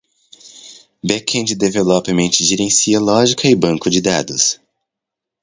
[1.05, 4.59] Back-end Development gerencia lógica e banco de dados.